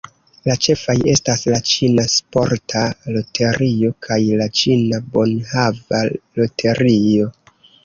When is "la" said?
0.49-0.53, 1.53-1.59, 4.41-4.49